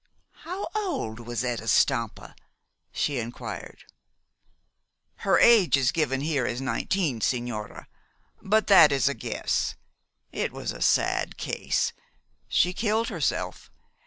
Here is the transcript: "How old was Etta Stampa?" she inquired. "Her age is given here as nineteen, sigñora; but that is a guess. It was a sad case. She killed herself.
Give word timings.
"How 0.45 0.67
old 0.73 1.19
was 1.19 1.43
Etta 1.43 1.67
Stampa?" 1.67 2.35
she 2.91 3.19
inquired. 3.19 3.83
"Her 5.17 5.37
age 5.37 5.77
is 5.77 5.91
given 5.91 6.21
here 6.21 6.47
as 6.47 6.59
nineteen, 6.59 7.19
sigñora; 7.19 7.85
but 8.41 8.65
that 8.65 8.91
is 8.91 9.07
a 9.07 9.13
guess. 9.13 9.75
It 10.31 10.51
was 10.51 10.71
a 10.71 10.81
sad 10.81 11.37
case. 11.37 11.93
She 12.47 12.73
killed 12.73 13.09
herself. 13.09 13.69